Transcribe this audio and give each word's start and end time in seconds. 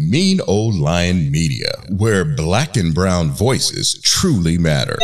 Mean 0.00 0.40
Old 0.46 0.76
Lion 0.76 1.30
Media, 1.30 1.72
where 1.90 2.24
black 2.24 2.76
and 2.76 2.94
brown 2.94 3.30
voices 3.30 4.00
truly 4.02 4.56
matter. 4.56 4.96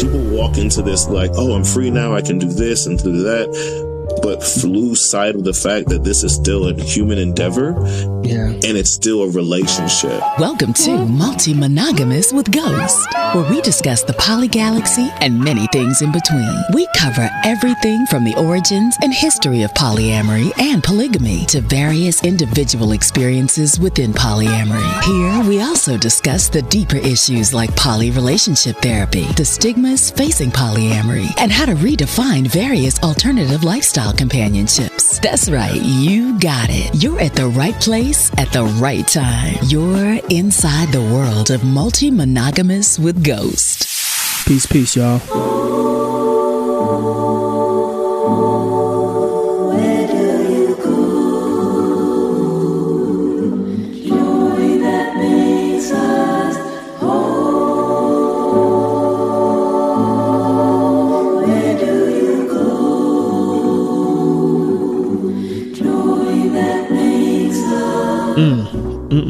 People 0.00 0.20
walk 0.30 0.56
into 0.56 0.80
this 0.82 1.08
like, 1.08 1.30
oh, 1.34 1.54
I'm 1.54 1.64
free 1.64 1.90
now. 1.90 2.14
I 2.14 2.22
can 2.22 2.38
do 2.38 2.48
this 2.48 2.86
and 2.86 2.98
do 2.98 3.22
that 3.22 3.89
but 4.22 4.40
lose 4.64 5.08
sight 5.08 5.34
of 5.34 5.44
the 5.44 5.52
fact 5.52 5.88
that 5.88 6.04
this 6.04 6.22
is 6.22 6.34
still 6.34 6.68
a 6.68 6.74
human 6.74 7.18
endeavor. 7.18 7.74
Yeah. 8.22 8.48
And 8.48 8.76
it's 8.76 8.90
still 8.90 9.22
a 9.22 9.30
relationship. 9.30 10.20
Welcome 10.38 10.72
to 10.74 11.06
Multi 11.06 11.54
Monogamous 11.54 12.32
with 12.32 12.50
Ghost, 12.52 13.08
where 13.34 13.48
we 13.50 13.60
discuss 13.62 14.02
the 14.02 14.12
poly 14.14 14.48
galaxy 14.48 15.08
and 15.20 15.38
many 15.40 15.66
things 15.68 16.02
in 16.02 16.12
between. 16.12 16.54
We 16.74 16.86
cover 16.96 17.28
everything 17.44 18.06
from 18.06 18.24
the 18.24 18.36
origins 18.36 18.96
and 19.02 19.12
history 19.12 19.62
of 19.62 19.72
polyamory 19.72 20.52
and 20.60 20.84
polygamy 20.84 21.46
to 21.46 21.60
various 21.60 22.22
individual 22.22 22.92
experiences 22.92 23.80
within 23.80 24.12
polyamory. 24.12 25.02
Here, 25.02 25.48
we 25.48 25.62
also 25.62 25.96
discuss 25.96 26.48
the 26.48 26.62
deeper 26.62 26.96
issues 26.96 27.54
like 27.54 27.74
poly 27.74 28.10
relationship 28.10 28.76
therapy, 28.76 29.24
the 29.36 29.44
stigmas 29.44 30.10
facing 30.10 30.50
polyamory, 30.50 31.32
and 31.38 31.50
how 31.50 31.66
to 31.66 31.74
redefine 31.74 32.46
various 32.46 33.00
alternative 33.02 33.64
lifestyle 34.10 34.16
companionships. 34.16 35.18
That's 35.20 35.50
right, 35.50 35.80
you 35.82 36.38
got 36.38 36.68
it. 36.70 37.02
You're 37.02 37.20
at 37.20 37.34
the 37.34 37.48
right 37.48 37.74
place 37.74 38.30
at 38.38 38.52
the 38.52 38.64
right 38.80 39.06
time. 39.06 39.56
You're 39.66 40.20
inside 40.30 40.92
the 40.92 41.02
world 41.02 41.50
of 41.50 41.64
multi 41.64 42.10
monogamous 42.10 42.98
with 42.98 43.24
Ghost. 43.24 43.86
Peace, 44.46 44.66
peace, 44.66 44.96
y'all. 44.96 45.89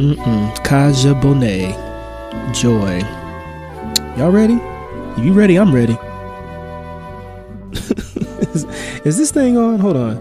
Mm-mm-mm. 0.01 0.57
Kadhja 0.65 1.13
Bonet. 1.21 1.77
Joy. 2.55 3.01
Y'all 4.17 4.31
ready? 4.31 4.55
If 5.19 5.27
you 5.27 5.35
ready, 5.35 5.59
I'm 5.59 5.75
ready. 5.75 5.93
is, 8.55 8.65
is, 9.05 9.19
this 9.19 9.31
thing 9.31 9.59
on? 9.59 9.79
Hold 9.79 9.99
on. 9.99 10.17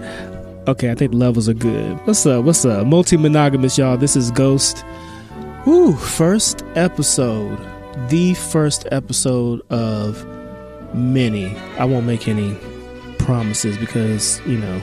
Okay, 0.68 0.92
I 0.92 0.96
think 0.96 1.14
levels 1.14 1.48
are 1.48 1.54
good. 1.54 1.96
What's 2.06 2.26
up? 2.26 2.44
What's 2.44 2.66
up? 2.66 2.88
Multi 2.88 3.16
monogamous, 3.16 3.78
y'all. 3.78 3.96
This 3.96 4.18
is 4.18 4.32
Ghost. 4.32 4.84
Woo, 5.66 5.96
first 5.96 6.66
episode. 6.76 7.58
The 8.10 8.34
first 8.34 8.86
episode 8.92 9.62
of 9.70 10.26
many. 10.94 11.58
I 11.78 11.86
won't 11.86 12.06
make 12.06 12.28
any 12.28 12.54
promises 13.18 13.78
because, 13.78 14.42
you 14.46 14.58
know, 14.58 14.82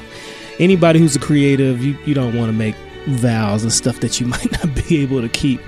anybody 0.58 1.00
who's 1.00 1.16
a 1.16 1.20
creative, 1.20 1.84
you, 1.84 1.98
you 2.06 2.14
don't 2.14 2.34
want 2.34 2.48
to 2.48 2.54
make 2.54 2.76
vows 3.06 3.62
and 3.62 3.72
stuff 3.72 4.00
that 4.00 4.20
you 4.20 4.26
might 4.34 4.50
not 4.52 4.74
be 4.74 5.02
able 5.02 5.20
to 5.20 5.28
keep. 5.28 5.60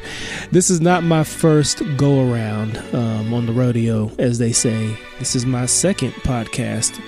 This 0.50 0.70
is 0.70 0.80
not 0.80 1.02
my 1.02 1.24
first 1.24 1.82
go 1.96 2.30
around 2.30 2.78
um, 2.94 3.32
on 3.32 3.46
the 3.46 3.52
rodeo, 3.52 4.10
as 4.18 4.38
they 4.38 4.52
say. 4.52 4.96
This 5.18 5.34
is 5.34 5.46
my 5.46 5.66
second 5.66 6.12
podcast. 6.12 7.00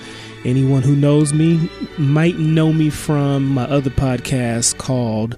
Anyone 0.43 0.81
who 0.81 0.95
knows 0.95 1.33
me 1.33 1.69
might 1.97 2.37
know 2.37 2.73
me 2.73 2.89
from 2.89 3.45
my 3.47 3.65
other 3.65 3.91
podcast 3.91 4.77
called 4.77 5.37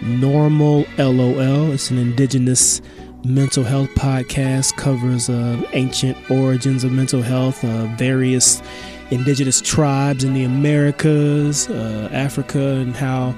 Normal 0.00 0.86
LOL. 0.96 1.72
It's 1.72 1.90
an 1.90 1.98
indigenous 1.98 2.80
mental 3.24 3.64
health 3.64 3.88
podcast, 3.90 4.76
covers 4.76 5.28
uh, 5.28 5.60
ancient 5.72 6.30
origins 6.30 6.84
of 6.84 6.92
mental 6.92 7.22
health, 7.22 7.64
uh, 7.64 7.86
various 7.96 8.62
indigenous 9.10 9.60
tribes 9.60 10.24
in 10.24 10.34
the 10.34 10.44
Americas, 10.44 11.68
uh, 11.68 12.08
Africa, 12.12 12.58
and 12.58 12.94
how 12.94 13.34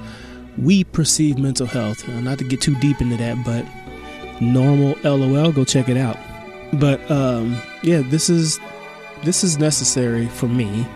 we 0.59 0.85
perceive 0.85 1.39
mental 1.39 1.67
health. 1.67 2.07
Not 2.09 2.39
to 2.39 2.45
get 2.45 2.61
too 2.61 2.75
deep 2.77 3.01
into 3.01 3.17
that, 3.17 3.45
but 3.45 3.65
normal 4.41 4.97
LOL, 5.05 5.53
go 5.53 5.65
check 5.65 5.89
it 5.89 5.97
out. 5.97 6.19
But 6.75 7.09
um, 7.11 7.57
yeah, 7.83 8.03
this 8.03 8.29
is 8.29 8.59
this 9.25 9.45
is 9.45 9.59
necessary 9.59 10.27
for 10.27 10.49
me, 10.49 10.87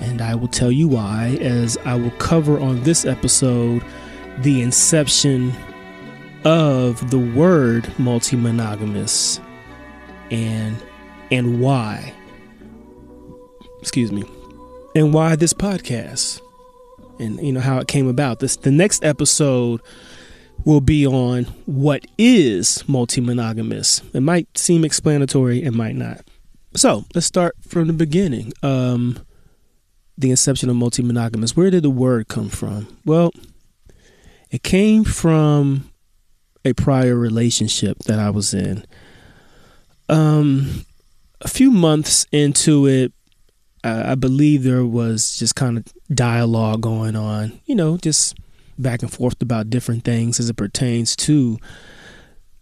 and 0.00 0.20
I 0.20 0.34
will 0.34 0.48
tell 0.48 0.70
you 0.70 0.88
why. 0.88 1.38
As 1.40 1.76
I 1.84 1.94
will 1.94 2.10
cover 2.12 2.58
on 2.58 2.82
this 2.82 3.04
episode, 3.04 3.84
the 4.38 4.62
inception 4.62 5.52
of 6.44 7.10
the 7.10 7.18
word 7.18 7.92
multi-monogamous 7.98 9.40
and 10.30 10.76
and 11.30 11.60
why 11.60 12.12
excuse 13.80 14.10
me 14.10 14.24
and 14.96 15.14
why 15.14 15.36
this 15.36 15.52
podcast 15.52 16.40
and 17.22 17.40
you 17.40 17.52
know 17.52 17.60
how 17.60 17.78
it 17.78 17.88
came 17.88 18.08
about. 18.08 18.40
This 18.40 18.56
the 18.56 18.70
next 18.70 19.04
episode 19.04 19.80
will 20.64 20.80
be 20.80 21.06
on 21.06 21.44
what 21.66 22.04
is 22.18 22.86
multi-monogamous. 22.88 24.02
It 24.12 24.20
might 24.20 24.56
seem 24.56 24.84
explanatory, 24.84 25.62
it 25.62 25.72
might 25.72 25.96
not. 25.96 26.20
So 26.74 27.04
let's 27.14 27.26
start 27.26 27.56
from 27.66 27.86
the 27.86 27.92
beginning. 27.92 28.52
Um, 28.62 29.18
the 30.16 30.30
inception 30.30 30.70
of 30.70 30.76
multi-monogamous. 30.76 31.56
Where 31.56 31.70
did 31.70 31.82
the 31.82 31.90
word 31.90 32.28
come 32.28 32.48
from? 32.48 32.86
Well, 33.04 33.32
it 34.50 34.62
came 34.62 35.04
from 35.04 35.90
a 36.64 36.72
prior 36.74 37.16
relationship 37.16 37.98
that 38.00 38.18
I 38.18 38.30
was 38.30 38.54
in. 38.54 38.84
Um, 40.08 40.84
a 41.40 41.48
few 41.48 41.70
months 41.70 42.26
into 42.30 42.86
it, 42.86 43.12
I 43.84 44.14
believe 44.14 44.62
there 44.62 44.84
was 44.84 45.36
just 45.36 45.56
kind 45.56 45.76
of 45.76 45.84
dialogue 46.14 46.82
going 46.82 47.16
on, 47.16 47.60
you 47.66 47.74
know, 47.74 47.96
just 47.96 48.36
back 48.78 49.02
and 49.02 49.12
forth 49.12 49.40
about 49.42 49.70
different 49.70 50.04
things 50.04 50.38
as 50.38 50.48
it 50.48 50.54
pertains 50.54 51.16
to 51.16 51.58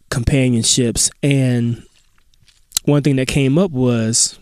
companionships. 0.09 1.11
And 1.23 1.83
one 2.85 3.03
thing 3.03 3.17
that 3.17 3.29
came 3.29 3.59
up 3.59 3.71
was 3.71 4.39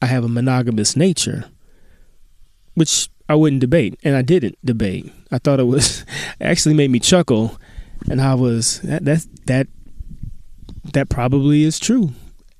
I 0.00 0.06
have 0.06 0.24
a 0.24 0.28
monogamous 0.28 0.96
nature, 0.96 1.44
which 2.74 3.10
I 3.28 3.34
wouldn't 3.34 3.60
debate, 3.60 3.98
and 4.02 4.16
I 4.16 4.22
didn't 4.22 4.56
debate. 4.64 5.12
I 5.30 5.38
thought 5.38 5.60
it 5.60 5.64
was 5.64 6.04
actually 6.40 6.74
made 6.74 6.90
me 6.90 7.00
chuckle, 7.00 7.58
and 8.10 8.20
I 8.20 8.34
was 8.34 8.80
that 8.80 9.04
that 9.04 9.26
that 9.46 9.66
that 10.94 11.10
probably 11.10 11.64
is 11.64 11.78
true, 11.78 12.12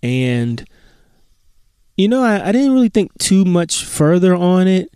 and 0.03 0.68
you 1.99 2.07
know, 2.07 2.23
I, 2.23 2.49
I 2.49 2.53
didn't 2.53 2.73
really 2.73 2.89
think 2.89 3.13
too 3.19 3.45
much 3.45 3.85
further 3.85 4.35
on 4.35 4.69
it. 4.69 4.91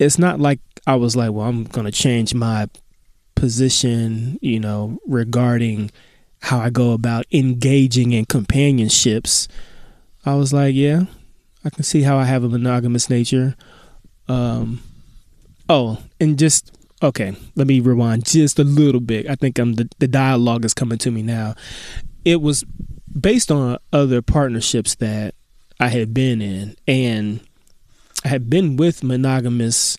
It's 0.00 0.18
not 0.18 0.40
like 0.40 0.58
I 0.84 0.96
was 0.96 1.14
like, 1.16 1.30
well, 1.30 1.46
I'm 1.46 1.64
going 1.64 1.86
to 1.86 1.92
change 1.92 2.34
my 2.34 2.68
position, 3.36 4.38
you 4.42 4.58
know, 4.58 4.98
regarding 5.06 5.92
how 6.42 6.58
I 6.58 6.70
go 6.70 6.90
about 6.90 7.24
engaging 7.32 8.12
in 8.12 8.26
companionships. 8.26 9.46
I 10.24 10.34
was 10.34 10.52
like, 10.52 10.74
yeah, 10.74 11.04
I 11.64 11.70
can 11.70 11.84
see 11.84 12.02
how 12.02 12.18
I 12.18 12.24
have 12.24 12.42
a 12.42 12.48
monogamous 12.48 13.08
nature. 13.08 13.54
Um, 14.28 14.82
oh, 15.68 16.02
and 16.20 16.36
just 16.36 16.76
okay, 17.00 17.36
let 17.54 17.68
me 17.68 17.78
rewind 17.78 18.24
just 18.24 18.58
a 18.58 18.64
little 18.64 19.00
bit. 19.00 19.30
I 19.30 19.36
think 19.36 19.56
I'm 19.58 19.74
the, 19.74 19.88
the 20.00 20.08
dialogue 20.08 20.64
is 20.64 20.74
coming 20.74 20.98
to 20.98 21.12
me 21.12 21.22
now. 21.22 21.54
It 22.24 22.40
was 22.40 22.64
based 23.18 23.52
on 23.52 23.78
other 23.92 24.20
partnerships 24.20 24.96
that 24.96 25.36
I 25.78 25.88
had 25.88 26.14
been 26.14 26.40
in, 26.40 26.76
and 26.86 27.40
I 28.24 28.28
had 28.28 28.48
been 28.48 28.76
with 28.76 29.04
monogamous 29.04 29.98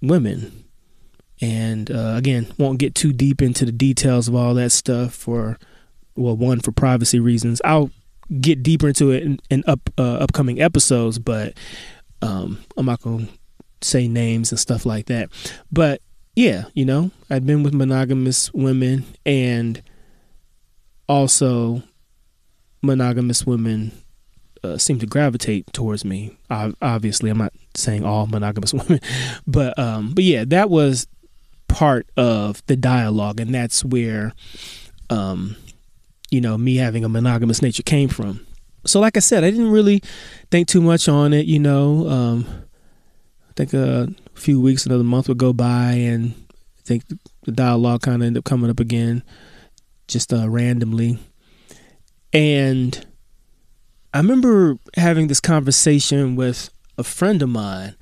women. 0.00 0.64
And 1.40 1.90
uh, 1.90 2.14
again, 2.16 2.46
won't 2.58 2.78
get 2.78 2.94
too 2.94 3.12
deep 3.12 3.42
into 3.42 3.66
the 3.66 3.72
details 3.72 4.26
of 4.26 4.34
all 4.34 4.54
that 4.54 4.72
stuff 4.72 5.12
for, 5.12 5.58
well, 6.14 6.36
one 6.36 6.60
for 6.60 6.72
privacy 6.72 7.20
reasons. 7.20 7.60
I'll 7.64 7.90
get 8.40 8.62
deeper 8.62 8.88
into 8.88 9.10
it 9.10 9.22
in, 9.22 9.40
in 9.50 9.62
up 9.66 9.90
uh, 9.98 10.14
upcoming 10.14 10.60
episodes, 10.60 11.18
but 11.18 11.56
um, 12.22 12.58
I'm 12.76 12.86
not 12.86 13.02
gonna 13.02 13.28
say 13.82 14.08
names 14.08 14.50
and 14.50 14.58
stuff 14.58 14.86
like 14.86 15.06
that. 15.06 15.28
But 15.70 16.00
yeah, 16.34 16.64
you 16.74 16.84
know, 16.84 17.10
I'd 17.30 17.46
been 17.46 17.62
with 17.62 17.74
monogamous 17.74 18.52
women 18.52 19.04
and 19.24 19.82
also 21.08 21.82
monogamous 22.82 23.46
women 23.46 23.92
uh, 24.66 24.78
seem 24.78 24.98
to 24.98 25.06
gravitate 25.06 25.72
towards 25.72 26.04
me. 26.04 26.36
I, 26.50 26.72
obviously, 26.82 27.30
I'm 27.30 27.38
not 27.38 27.52
saying 27.74 28.04
all 28.04 28.26
monogamous 28.26 28.72
women, 28.74 29.00
but 29.46 29.78
um, 29.78 30.12
but 30.14 30.24
yeah, 30.24 30.44
that 30.46 30.70
was 30.70 31.06
part 31.68 32.08
of 32.16 32.64
the 32.66 32.76
dialogue, 32.76 33.40
and 33.40 33.54
that's 33.54 33.84
where, 33.84 34.32
um, 35.10 35.56
you 36.30 36.40
know, 36.40 36.56
me 36.56 36.76
having 36.76 37.04
a 37.04 37.08
monogamous 37.08 37.62
nature 37.62 37.82
came 37.82 38.08
from. 38.08 38.46
so 38.84 39.00
like 39.00 39.16
I 39.16 39.20
said, 39.20 39.44
I 39.44 39.50
didn't 39.50 39.70
really 39.70 40.02
think 40.50 40.68
too 40.68 40.80
much 40.80 41.08
on 41.08 41.32
it. 41.32 41.46
You 41.46 41.58
know, 41.58 42.08
um, 42.08 42.46
I 43.48 43.52
think 43.56 43.72
a 43.72 44.08
few 44.34 44.60
weeks, 44.60 44.86
another 44.86 45.04
month 45.04 45.28
would 45.28 45.38
go 45.38 45.52
by, 45.52 45.92
and 45.92 46.34
I 46.78 46.82
think 46.84 47.04
the 47.42 47.52
dialogue 47.52 48.02
kind 48.02 48.22
of 48.22 48.26
ended 48.26 48.40
up 48.40 48.44
coming 48.44 48.70
up 48.70 48.80
again, 48.80 49.22
just 50.08 50.32
uh, 50.32 50.48
randomly. 50.48 51.18
And 52.32 53.05
I 54.16 54.20
remember 54.20 54.78
having 54.94 55.26
this 55.26 55.40
conversation 55.40 56.36
with 56.36 56.70
a 56.96 57.04
friend 57.04 57.42
of 57.42 57.50
mine, 57.50 57.96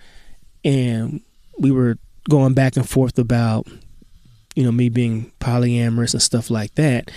and 0.65 1.23
we 1.59 1.73
were 1.73 1.99
going 2.31 2.55
back 2.55 2.77
and 2.77 2.89
forth 2.89 3.19
about, 3.19 3.67
you 4.55 4.63
know, 4.63 4.71
me 4.71 4.91
being 4.91 5.33
polyamorous 5.41 6.13
and 6.15 6.23
stuff 6.23 6.51
like 6.51 6.73
that. 6.77 7.11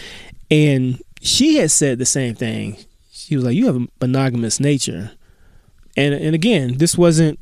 And 0.50 1.00
she 1.22 1.58
had 1.58 1.70
said 1.70 2.00
the 2.00 2.08
same 2.08 2.34
thing. 2.34 2.76
She 3.12 3.36
was 3.36 3.46
like, 3.46 3.56
"You 3.56 3.68
have 3.68 3.76
a 3.76 3.88
monogamous 4.02 4.60
nature," 4.60 5.12
and 5.96 6.16
and 6.16 6.34
again, 6.34 6.80
this 6.80 6.98
wasn't, 6.98 7.38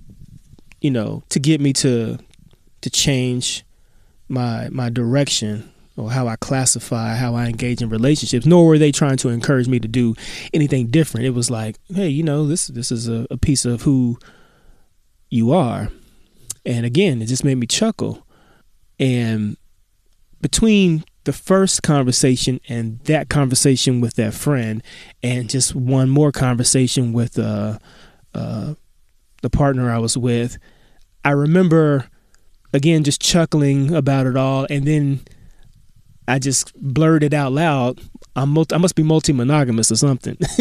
you 0.81 0.91
know, 0.91 1.23
to 1.29 1.39
get 1.39 1.61
me 1.61 1.71
to 1.71 2.17
to 2.81 2.89
change 2.89 3.63
my 4.27 4.67
my 4.71 4.89
direction 4.89 5.71
or 5.97 6.11
how 6.11 6.27
I 6.27 6.35
classify 6.35 7.15
how 7.15 7.35
I 7.35 7.45
engage 7.45 7.81
in 7.81 7.89
relationships. 7.89 8.45
Nor 8.45 8.67
were 8.67 8.77
they 8.77 8.91
trying 8.91 9.17
to 9.17 9.29
encourage 9.29 9.67
me 9.67 9.79
to 9.79 9.87
do 9.87 10.15
anything 10.53 10.87
different. 10.87 11.25
It 11.25 11.31
was 11.31 11.49
like, 11.49 11.77
hey, 11.93 12.09
you 12.09 12.23
know, 12.23 12.45
this 12.47 12.67
this 12.67 12.91
is 12.91 13.07
a, 13.07 13.25
a 13.29 13.37
piece 13.37 13.65
of 13.65 13.83
who 13.83 14.17
you 15.29 15.51
are. 15.51 15.89
And 16.65 16.85
again, 16.85 17.21
it 17.21 17.27
just 17.27 17.43
made 17.43 17.55
me 17.55 17.67
chuckle. 17.67 18.25
And 18.99 19.57
between 20.41 21.03
the 21.25 21.33
first 21.33 21.83
conversation 21.83 22.59
and 22.69 22.99
that 23.01 23.29
conversation 23.29 24.01
with 24.01 24.15
that 24.15 24.33
friend, 24.33 24.83
and 25.23 25.49
just 25.49 25.75
one 25.75 26.09
more 26.09 26.31
conversation 26.31 27.13
with 27.13 27.37
uh, 27.39 27.79
uh, 28.33 28.75
the 29.41 29.49
partner 29.49 29.91
I 29.91 29.97
was 29.97 30.17
with, 30.17 30.57
I 31.23 31.31
remember 31.31 32.09
again 32.73 33.03
just 33.03 33.21
chuckling 33.21 33.93
about 33.93 34.27
it 34.27 34.35
all, 34.35 34.67
and 34.69 34.85
then 34.85 35.21
I 36.27 36.39
just 36.39 36.73
blurted 36.75 37.33
out 37.33 37.51
loud, 37.51 38.01
I'm 38.35 38.49
multi- 38.49 38.75
I 38.75 38.77
must 38.77 38.95
be 38.95 39.03
multi 39.03 39.31
monogamous 39.31 39.91
or 39.91 39.95
something. 39.95 40.37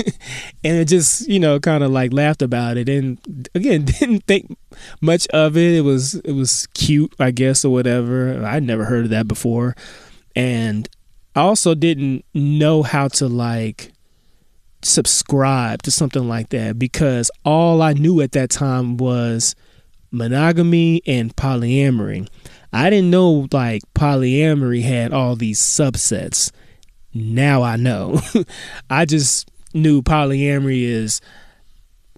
and 0.65 0.77
it 0.77 0.87
just, 0.87 1.29
you 1.29 1.41
know, 1.41 1.59
kind 1.59 1.83
of 1.83 1.91
like 1.91 2.13
laughed 2.13 2.43
about 2.43 2.77
it 2.77 2.89
and 2.89 3.19
again, 3.55 3.85
didn't 4.01 4.25
think 4.27 4.57
much 5.01 5.27
of 5.29 5.57
it. 5.57 5.75
It 5.75 5.81
was 5.81 6.15
it 6.17 6.33
was 6.33 6.67
cute, 6.75 7.15
I 7.19 7.31
guess 7.31 7.65
or 7.65 7.73
whatever. 7.73 8.45
I'd 8.45 8.63
never 8.63 8.85
heard 8.85 9.05
of 9.05 9.11
that 9.11 9.27
before. 9.27 9.75
And 10.37 10.89
I 11.35 11.41
also 11.41 11.75
didn't 11.75 12.25
know 12.33 12.83
how 12.83 13.09
to 13.09 13.27
like 13.27 13.91
subscribe 14.83 15.83
to 15.83 15.91
something 15.91 16.29
like 16.29 16.51
that 16.51 16.79
because 16.79 17.31
all 17.45 17.83
I 17.83 17.95
knew 17.95 18.21
at 18.21 18.33
that 18.33 18.51
time 18.51 18.99
was 18.99 19.57
monogamy 20.13 21.03
and 21.07 21.35
polyamory. 21.35 22.29
I 22.75 22.91
didn't 22.91 23.11
know 23.11 23.47
like 23.53 23.83
polyamory 23.95 24.83
had 24.83 25.13
all 25.13 25.37
these 25.37 25.61
subsets. 25.61 26.51
Now 27.15 27.63
I 27.63 27.77
know. 27.77 28.21
I 28.91 29.05
just 29.05 29.49
knew 29.73 30.03
polyamory 30.03 30.83
is, 30.83 31.21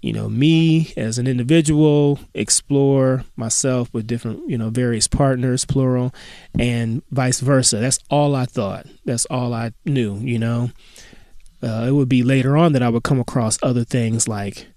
you 0.00 0.14
know, 0.14 0.31
me 0.31 0.94
as 0.97 1.19
an 1.19 1.26
individual 1.26 2.20
explore 2.32 3.25
myself 3.37 3.93
with 3.93 4.06
different, 4.06 4.49
you 4.49 4.56
know, 4.56 4.70
various 4.70 5.06
partners, 5.06 5.67
plural, 5.67 6.14
and 6.58 7.03
vice 7.11 7.41
versa. 7.41 7.76
That's 7.76 7.99
all 8.08 8.35
I 8.35 8.47
thought. 8.47 8.87
That's 9.05 9.26
all 9.26 9.53
I 9.53 9.73
knew, 9.85 10.17
you 10.20 10.38
know. 10.38 10.70
Uh, 11.62 11.85
it 11.87 11.93
would 11.93 12.08
be 12.08 12.23
later 12.23 12.56
on 12.56 12.73
that 12.73 12.82
I 12.82 12.88
would 12.88 13.03
come 13.03 13.20
across 13.20 13.58
other 13.62 13.85
things 13.85 14.26
like 14.26 14.69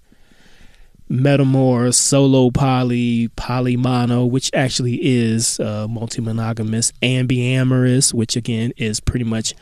metamor, 1.09 1.93
solo 1.93 2.51
poly, 2.51 3.29
polymono, 3.29 4.29
which 4.29 4.51
actually 4.53 4.99
is 5.03 5.59
uh, 5.59 5.87
multi 5.87 6.21
monogamous, 6.21 6.91
ambiamorous, 7.01 8.13
which 8.13 8.35
again 8.35 8.71
is 8.77 8.99
pretty 8.99 9.25
much 9.25 9.53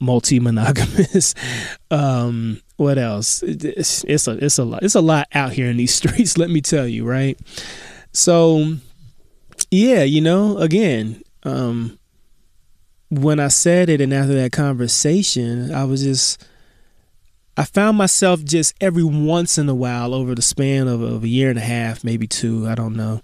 multi 0.00 0.40
monogamous. 0.40 1.34
um, 1.90 2.60
what 2.76 2.98
else? 2.98 3.42
It's, 3.42 4.04
it's 4.04 4.26
a 4.26 4.32
it's 4.44 4.58
a 4.58 4.64
lot. 4.64 4.82
It's 4.82 4.96
a 4.96 5.00
lot 5.00 5.28
out 5.32 5.52
here 5.52 5.70
in 5.70 5.76
these 5.76 5.94
streets. 5.94 6.36
Let 6.36 6.50
me 6.50 6.60
tell 6.60 6.86
you, 6.86 7.04
right? 7.04 7.38
So, 8.12 8.76
yeah, 9.70 10.02
you 10.02 10.20
know, 10.20 10.58
again, 10.58 11.22
um, 11.44 11.98
when 13.08 13.40
I 13.40 13.48
said 13.48 13.88
it, 13.88 14.00
and 14.00 14.12
after 14.12 14.34
that 14.34 14.52
conversation, 14.52 15.72
I 15.72 15.84
was 15.84 16.02
just 16.02 16.44
I 17.56 17.64
found 17.64 17.98
myself 17.98 18.42
just 18.44 18.74
every 18.80 19.04
once 19.04 19.58
in 19.58 19.68
a 19.68 19.74
while 19.74 20.14
over 20.14 20.34
the 20.34 20.42
span 20.42 20.88
of, 20.88 21.02
of 21.02 21.24
a 21.24 21.28
year 21.28 21.50
and 21.50 21.58
a 21.58 21.62
half, 21.62 22.02
maybe 22.02 22.26
two, 22.26 22.66
I 22.66 22.74
don't 22.74 22.96
know, 22.96 23.20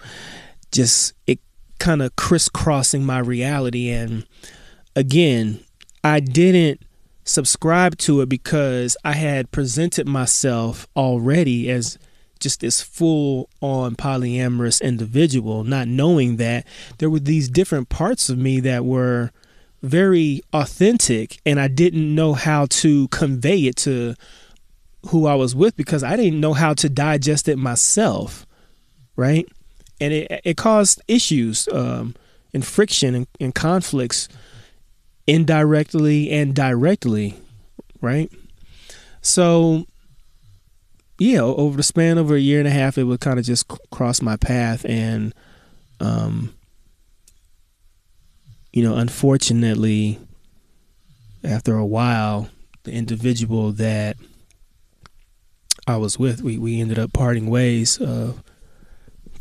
just 0.71 1.15
it 1.27 1.41
kind 1.79 2.03
of 2.03 2.15
crisscrossing 2.17 3.05
my 3.05 3.21
reality. 3.21 3.89
And 3.89 4.27
again, 4.95 5.61
I 6.05 6.21
didn't 6.21 6.83
subscribe 7.25 7.97
to 7.99 8.21
it 8.21 8.29
because 8.29 8.97
I 9.05 9.13
had 9.13 9.51
presented 9.51 10.07
myself 10.07 10.87
already 10.95 11.71
as 11.71 11.99
just 12.39 12.61
this 12.61 12.83
full 12.83 13.49
on 13.61 13.97
polyamorous 13.97 14.83
individual, 14.83 15.65
not 15.65 15.89
knowing 15.89 16.37
that 16.37 16.67
there 16.99 17.11
were 17.11 17.19
these 17.19 17.49
different 17.49 17.89
parts 17.89 18.29
of 18.29 18.39
me 18.39 18.61
that 18.61 18.85
were 18.85 19.33
very 19.83 20.43
authentic 20.53 21.41
and 21.47 21.61
I 21.61 21.69
didn't 21.69 22.15
know 22.15 22.35
how 22.35 22.67
to 22.67 23.09
convey 23.09 23.67
it 23.67 23.77
to 23.77 24.15
who 25.09 25.27
I 25.27 25.35
was 25.35 25.55
with 25.55 25.77
because 25.77 26.03
I 26.03 26.17
didn't 26.17 26.41
know 26.41 26.53
how 26.53 26.75
to 26.75 26.89
digest 26.89 27.49
it 27.49 27.57
myself, 27.57 28.47
right? 29.17 29.47
And 30.01 30.13
it 30.13 30.41
it 30.45 30.57
caused 30.57 31.01
issues 31.09 31.69
um, 31.73 32.15
and 32.53 32.65
friction 32.65 33.15
and, 33.15 33.27
and 33.41 33.55
conflicts 33.55 34.29
indirectly 35.27 36.31
and 36.31 36.55
directly, 36.55 37.37
right? 38.01 38.31
So 39.21 39.87
yeah, 41.19 41.41
over 41.41 41.77
the 41.77 41.83
span 41.83 42.17
of 42.19 42.31
a 42.31 42.41
year 42.41 42.59
and 42.59 42.69
a 42.69 42.73
half, 42.73 42.97
it 42.97 43.05
would 43.05 43.21
kind 43.21 43.39
of 43.39 43.45
just 43.45 43.67
cross 43.91 44.23
my 44.23 44.37
path 44.37 44.85
and 44.85 45.35
um, 46.01 46.55
you 48.79 48.85
know, 48.85 48.95
unfortunately, 48.95 50.21
after 51.43 51.77
a 51.77 51.85
while, 51.85 52.49
the 52.85 52.93
individual 52.93 53.73
that 53.73 54.17
I 55.89 55.97
was 55.97 56.17
with, 56.17 56.43
we, 56.43 56.59
we 56.59 56.81
ended 56.81 56.97
up 56.97 57.13
parting 57.13 57.51
ways 57.51 58.01
uh, 58.01 58.35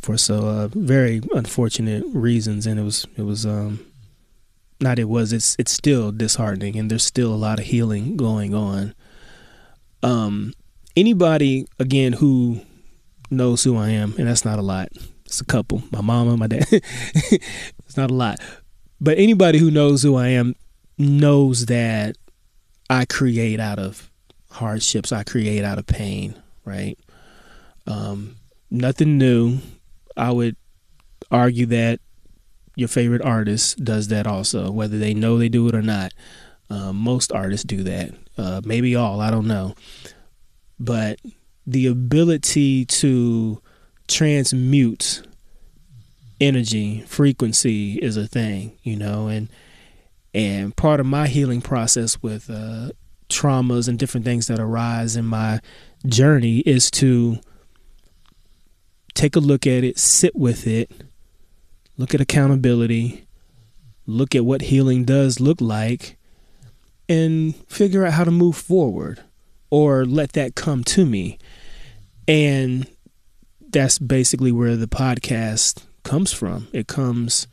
for 0.01 0.17
so 0.17 0.47
uh, 0.47 0.67
very 0.69 1.21
unfortunate 1.35 2.03
reasons, 2.07 2.65
and 2.65 2.79
it 2.79 2.83
was 2.83 3.05
it 3.15 3.21
was 3.21 3.45
um, 3.45 3.85
not 4.81 4.97
it 4.97 5.07
was 5.07 5.31
it's 5.31 5.55
it's 5.59 5.71
still 5.71 6.11
disheartening, 6.11 6.75
and 6.75 6.89
there's 6.89 7.05
still 7.05 7.31
a 7.31 7.35
lot 7.35 7.59
of 7.59 7.65
healing 7.65 8.17
going 8.17 8.55
on. 8.55 8.95
Um, 10.01 10.51
anybody 10.95 11.67
again 11.77 12.13
who 12.13 12.61
knows 13.29 13.63
who 13.63 13.77
I 13.77 13.89
am, 13.89 14.15
and 14.17 14.27
that's 14.27 14.45
not 14.45 14.57
a 14.57 14.63
lot. 14.63 14.89
It's 15.25 15.41
a 15.41 15.45
couple. 15.45 15.83
My 15.91 16.01
mama, 16.01 16.37
my 16.37 16.47
dad. 16.47 16.65
it's 16.71 17.97
not 17.97 18.09
a 18.09 18.15
lot. 18.15 18.39
But 18.99 19.17
anybody 19.17 19.59
who 19.59 19.71
knows 19.71 20.01
who 20.03 20.15
I 20.15 20.29
am 20.29 20.55
knows 20.97 21.67
that 21.67 22.17
I 22.89 23.05
create 23.05 23.59
out 23.59 23.79
of 23.79 24.09
hardships, 24.51 25.11
I 25.11 25.23
create 25.23 25.63
out 25.63 25.77
of 25.77 25.85
pain, 25.85 26.35
right? 26.65 26.97
Um, 27.85 28.37
nothing 28.71 29.17
new. 29.17 29.59
I 30.15 30.31
would 30.31 30.55
argue 31.29 31.67
that 31.67 31.99
your 32.75 32.87
favorite 32.87 33.21
artist 33.21 33.83
does 33.83 34.07
that 34.07 34.27
also, 34.27 34.71
whether 34.71 34.97
they 34.97 35.13
know 35.13 35.37
they 35.37 35.49
do 35.49 35.67
it 35.67 35.75
or 35.75 35.81
not. 35.81 36.13
Um, 36.69 36.95
most 36.97 37.31
artists 37.31 37.65
do 37.65 37.83
that. 37.83 38.11
Uh, 38.37 38.61
maybe 38.63 38.95
all, 38.95 39.21
I 39.21 39.31
don't 39.31 39.47
know. 39.47 39.73
But 40.79 41.19
the 41.65 41.87
ability 41.87 42.85
to 42.85 43.61
transmute 44.07 45.23
energy 46.39 47.01
frequency 47.01 47.95
is 47.95 48.17
a 48.17 48.27
thing 48.27 48.77
you 48.83 48.95
know 48.95 49.27
and 49.27 49.49
and 50.33 50.75
part 50.75 50.99
of 50.99 51.05
my 51.05 51.27
healing 51.27 51.61
process 51.61 52.21
with 52.21 52.49
uh, 52.49 52.91
traumas 53.29 53.87
and 53.87 53.97
different 53.97 54.25
things 54.25 54.47
that 54.47 54.59
arise 54.59 55.15
in 55.15 55.25
my 55.25 55.59
journey 56.05 56.59
is 56.59 56.91
to 56.91 57.37
take 59.15 59.35
a 59.35 59.39
look 59.39 59.65
at 59.65 59.83
it 59.83 59.97
sit 59.97 60.35
with 60.35 60.67
it 60.67 60.91
look 61.97 62.13
at 62.13 62.21
accountability 62.21 63.25
look 64.05 64.35
at 64.35 64.45
what 64.45 64.63
healing 64.63 65.03
does 65.03 65.39
look 65.39 65.59
like 65.59 66.17
and 67.09 67.55
figure 67.67 68.05
out 68.05 68.13
how 68.13 68.23
to 68.23 68.31
move 68.31 68.55
forward 68.55 69.21
or 69.69 70.05
let 70.05 70.33
that 70.33 70.55
come 70.55 70.83
to 70.83 71.05
me. 71.05 71.37
And 72.27 72.87
that's 73.69 73.99
basically 73.99 74.51
where 74.51 74.75
the 74.75 74.87
podcast 74.87 75.83
comes 76.07 76.33
from. 76.33 76.67
It 76.73 76.87
comes 76.87 77.47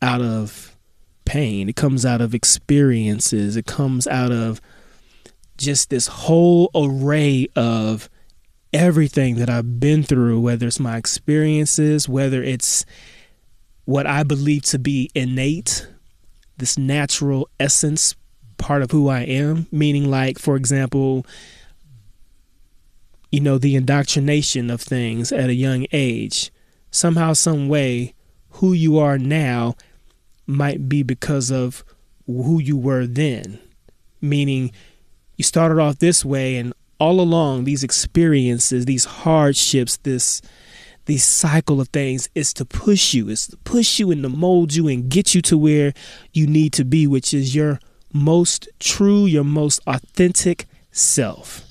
out 0.00 0.20
of 0.20 0.76
pain. 1.24 1.68
It 1.68 1.76
comes 1.76 2.04
out 2.04 2.20
of 2.20 2.34
experiences. 2.34 3.56
It 3.56 3.66
comes 3.66 4.06
out 4.06 4.30
of 4.30 4.60
just 5.56 5.90
this 5.90 6.06
whole 6.06 6.70
array 6.74 7.46
of 7.56 8.08
everything 8.72 9.36
that 9.36 9.50
I've 9.50 9.80
been 9.80 10.02
through, 10.02 10.40
whether 10.40 10.66
it's 10.66 10.78
my 10.78 10.96
experiences, 10.96 12.08
whether 12.08 12.42
it's 12.42 12.84
what 13.84 14.06
I 14.06 14.22
believe 14.22 14.62
to 14.64 14.78
be 14.78 15.10
innate, 15.14 15.88
this 16.58 16.78
natural 16.78 17.48
essence 17.58 18.14
part 18.58 18.82
of 18.82 18.90
who 18.90 19.08
I 19.08 19.20
am, 19.20 19.66
meaning, 19.72 20.10
like, 20.10 20.38
for 20.38 20.54
example, 20.54 21.26
you 23.32 23.40
know, 23.40 23.58
the 23.58 23.74
indoctrination 23.74 24.70
of 24.70 24.80
things 24.80 25.32
at 25.32 25.48
a 25.48 25.54
young 25.54 25.86
age. 25.92 26.52
Somehow, 26.90 27.32
some 27.32 27.68
way, 27.68 28.14
who 28.54 28.72
you 28.72 28.98
are 28.98 29.18
now 29.18 29.76
might 30.46 30.88
be 30.88 31.02
because 31.02 31.50
of 31.50 31.84
who 32.26 32.60
you 32.60 32.76
were 32.76 33.06
then. 33.06 33.58
Meaning, 34.20 34.72
you 35.36 35.44
started 35.44 35.78
off 35.78 35.98
this 35.98 36.24
way, 36.24 36.56
and 36.56 36.74
all 36.98 37.20
along, 37.20 37.64
these 37.64 37.82
experiences, 37.82 38.84
these 38.84 39.04
hardships, 39.04 39.96
this 39.98 40.42
this 41.06 41.24
cycle 41.24 41.80
of 41.80 41.88
things 41.88 42.28
is 42.36 42.52
to 42.54 42.64
push 42.64 43.14
you, 43.14 43.28
is 43.30 43.48
to 43.48 43.56
push 43.58 43.98
you 43.98 44.12
and 44.12 44.22
to 44.22 44.28
mold 44.28 44.74
you 44.74 44.86
and 44.86 45.08
get 45.08 45.34
you 45.34 45.42
to 45.42 45.58
where 45.58 45.92
you 46.32 46.46
need 46.46 46.72
to 46.74 46.84
be, 46.84 47.06
which 47.06 47.34
is 47.34 47.54
your 47.54 47.80
most 48.12 48.68
true, 48.78 49.26
your 49.26 49.42
most 49.42 49.80
authentic 49.86 50.66
self. 50.92 51.66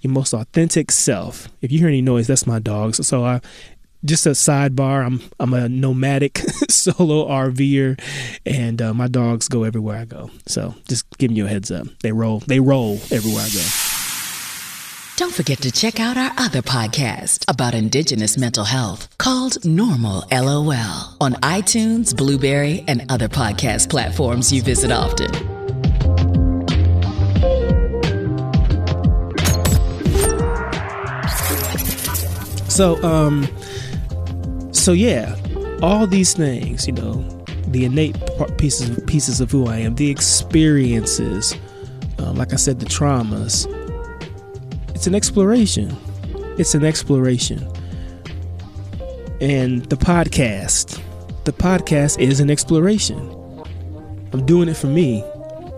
Your 0.00 0.12
most 0.12 0.32
authentic 0.32 0.90
self. 0.90 1.48
If 1.60 1.70
you 1.70 1.80
hear 1.80 1.88
any 1.88 2.00
noise, 2.00 2.26
that's 2.26 2.46
my 2.46 2.58
dogs. 2.58 3.06
So 3.06 3.24
I 3.24 3.40
just 4.04 4.26
a 4.26 4.30
sidebar. 4.30 5.06
I'm 5.06 5.20
I'm 5.38 5.54
a 5.54 5.68
nomadic 5.68 6.38
solo 6.68 7.28
RVer, 7.28 8.00
and 8.44 8.82
uh, 8.82 8.94
my 8.94 9.08
dogs 9.08 9.48
go 9.48 9.64
everywhere 9.64 9.98
I 9.98 10.04
go. 10.04 10.30
So 10.46 10.74
just 10.88 11.08
giving 11.18 11.36
you 11.36 11.46
a 11.46 11.48
heads 11.48 11.70
up. 11.70 11.86
They 12.02 12.12
roll. 12.12 12.40
They 12.40 12.60
roll 12.60 12.94
everywhere 13.10 13.44
I 13.44 13.48
go. 13.48 13.64
Don't 15.16 15.32
forget 15.32 15.58
to 15.58 15.70
check 15.70 16.00
out 16.00 16.16
our 16.16 16.32
other 16.38 16.62
podcast 16.62 17.44
about 17.46 17.74
Indigenous 17.74 18.38
mental 18.38 18.64
health 18.64 19.08
called 19.18 19.64
Normal 19.64 20.24
LOL 20.32 21.16
on 21.20 21.34
iTunes, 21.42 22.16
Blubrry, 22.16 22.82
and 22.88 23.04
other 23.10 23.28
podcast 23.28 23.90
platforms 23.90 24.50
you 24.50 24.62
visit 24.62 24.90
often. 24.90 25.30
So, 32.70 33.00
um, 33.04 33.46
so 34.72 34.92
yeah, 34.92 35.36
all 35.82 36.06
these 36.06 36.34
things, 36.34 36.86
you 36.86 36.92
know, 36.92 37.14
the 37.68 37.84
innate 37.84 38.16
pieces 38.58 38.98
pieces 39.06 39.40
of 39.40 39.50
who 39.50 39.66
I 39.66 39.78
am, 39.78 39.94
the 39.94 40.10
experiences, 40.10 41.54
um, 42.18 42.36
like 42.36 42.52
I 42.52 42.56
said, 42.56 42.80
the 42.80 42.86
traumas. 42.86 43.66
It's 44.94 45.06
an 45.06 45.14
exploration. 45.14 45.96
It's 46.58 46.74
an 46.74 46.84
exploration. 46.84 47.66
And 49.40 49.84
the 49.86 49.96
podcast, 49.96 51.00
the 51.44 51.52
podcast 51.52 52.20
is 52.20 52.40
an 52.40 52.50
exploration. 52.50 53.18
I'm 54.32 54.46
doing 54.46 54.68
it 54.68 54.76
for 54.76 54.86
me. 54.86 55.24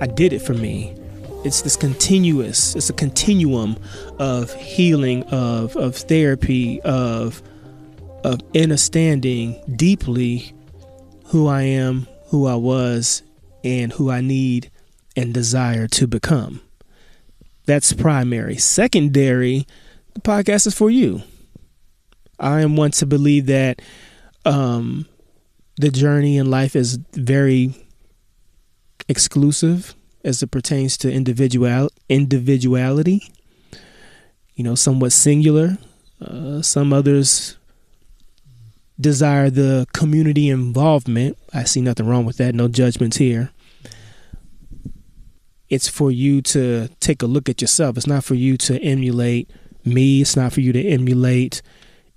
I 0.00 0.06
did 0.06 0.32
it 0.32 0.40
for 0.40 0.54
me. 0.54 0.94
It's 1.44 1.62
this 1.62 1.76
continuous, 1.76 2.74
it's 2.74 2.88
a 2.88 2.94
continuum 2.94 3.76
of 4.18 4.52
healing, 4.54 5.24
of 5.24 5.76
of 5.76 5.96
therapy, 5.96 6.80
of 6.82 7.42
of 8.24 8.40
understanding 8.56 9.62
deeply 9.76 10.52
who 11.26 11.46
I 11.46 11.62
am, 11.62 12.08
who 12.28 12.46
I 12.46 12.54
was, 12.56 13.22
and 13.62 13.92
who 13.92 14.10
I 14.10 14.20
need 14.20 14.70
and 15.16 15.32
desire 15.32 15.86
to 15.88 16.06
become. 16.06 16.60
That's 17.66 17.92
primary. 17.92 18.56
Secondary, 18.56 19.66
the 20.14 20.20
podcast 20.20 20.66
is 20.66 20.74
for 20.74 20.90
you. 20.90 21.22
I 22.38 22.62
am 22.62 22.76
one 22.76 22.90
to 22.92 23.06
believe 23.06 23.46
that 23.46 23.80
um, 24.44 25.06
the 25.76 25.90
journey 25.90 26.36
in 26.36 26.50
life 26.50 26.76
is 26.76 26.98
very 27.12 27.74
exclusive 29.08 29.94
as 30.24 30.42
it 30.42 30.50
pertains 30.50 30.96
to 30.98 31.12
individual 31.12 31.90
individuality. 32.08 33.22
You 34.54 34.64
know, 34.64 34.74
somewhat 34.74 35.12
singular. 35.12 35.78
Uh, 36.20 36.62
some 36.62 36.92
others 36.92 37.56
desire 39.00 39.50
the 39.50 39.86
community 39.92 40.48
involvement. 40.48 41.38
I 41.52 41.64
see 41.64 41.80
nothing 41.80 42.06
wrong 42.06 42.24
with 42.24 42.36
that. 42.38 42.54
No 42.54 42.68
judgments 42.68 43.16
here. 43.16 43.50
It's 45.68 45.88
for 45.88 46.10
you 46.10 46.42
to 46.42 46.88
take 47.00 47.22
a 47.22 47.26
look 47.26 47.48
at 47.48 47.60
yourself. 47.60 47.96
It's 47.96 48.06
not 48.06 48.24
for 48.24 48.34
you 48.34 48.56
to 48.58 48.78
emulate 48.80 49.50
me. 49.84 50.20
It's 50.20 50.36
not 50.36 50.52
for 50.52 50.60
you 50.60 50.72
to 50.72 50.82
emulate 50.86 51.62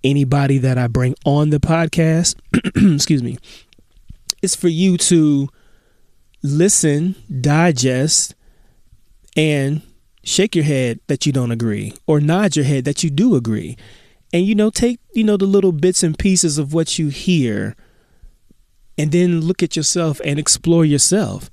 anybody 0.04 0.58
that 0.60 0.78
I 0.78 0.88
bring 0.88 1.16
on 1.26 1.50
the 1.50 1.60
podcast. 1.60 2.36
Excuse 2.96 3.24
me. 3.24 3.38
It's 4.42 4.56
for 4.56 4.68
you 4.68 4.98
to 4.98 5.50
listen, 6.44 7.16
digest, 7.42 8.36
and 9.36 9.82
shake 10.24 10.56
your 10.56 10.66
head 10.66 11.00
that 11.08 11.26
you 11.26 11.32
don't 11.32 11.52
agree 11.52 11.94
or 12.06 12.20
nod 12.20 12.56
your 12.56 12.66
head 12.66 12.86
that 12.86 13.04
you 13.04 13.10
do 13.10 13.36
agree 13.36 13.78
and 14.34 14.46
you 14.46 14.56
know 14.56 14.70
take 14.70 15.00
you 15.14 15.24
know 15.24 15.38
the 15.38 15.46
little 15.46 15.72
bits 15.72 16.04
and 16.04 16.18
pieces 16.18 16.58
of 16.58 16.74
what 16.74 17.00
you 17.00 17.08
hear 17.10 17.76
and 18.98 19.12
then 19.12 19.42
look 19.42 19.62
at 19.62 19.76
yourself 19.76 20.20
and 20.26 20.40
explore 20.40 20.84
yourself. 20.84 21.52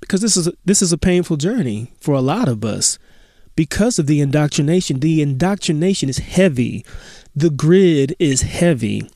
Because 0.00 0.20
this 0.20 0.36
is 0.36 0.48
a, 0.48 0.52
this 0.64 0.82
is 0.82 0.92
a 0.92 0.98
painful 0.98 1.36
journey 1.36 1.92
for 2.00 2.14
a 2.14 2.20
lot 2.20 2.48
of 2.48 2.64
us. 2.64 2.98
Because 3.56 3.98
of 3.98 4.06
the 4.06 4.20
indoctrination 4.20 5.00
the 5.00 5.20
indoctrination 5.20 6.08
is 6.08 6.18
heavy. 6.18 6.84
The 7.34 7.50
grid 7.50 8.14
is 8.18 8.42
heavy 8.42 9.10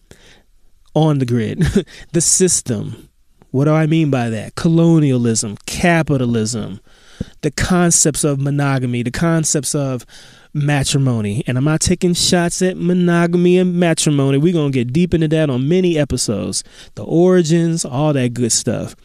on 0.94 1.18
the 1.18 1.26
grid. 1.26 1.64
The 2.12 2.20
system. 2.20 3.08
What 3.50 3.66
do 3.66 3.72
i 3.72 3.86
mean 3.86 4.10
by 4.10 4.28
that? 4.30 4.54
Colonialism 4.54 5.56
capitalism. 5.66 6.80
The 7.40 7.50
concepts 7.50 8.24
of 8.24 8.38
monogamy 8.40 9.02
the 9.02 9.10
concepts 9.10 9.74
of 9.74 10.04
matrimony. 10.56 11.44
And 11.46 11.58
I'm 11.58 11.64
not 11.64 11.80
taking 11.80 12.14
shots 12.14 12.62
at 12.62 12.76
monogamy 12.76 13.58
and 13.58 13.75
matrimony. 13.75 14.38
We're 14.38 14.52
going 14.52 14.72
to 14.72 14.78
get 14.78 14.92
deep 14.92 15.14
into 15.14 15.28
that 15.28 15.50
on 15.50 15.68
many 15.68 15.98
episodes 15.98 16.64
the 16.94 17.04
origins, 17.04 17.84
all 17.84 18.12
that 18.14 18.34
good 18.34 18.52
stuff. 18.52 18.96